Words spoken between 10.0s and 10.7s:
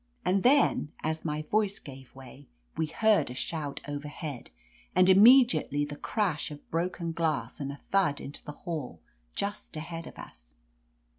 of us.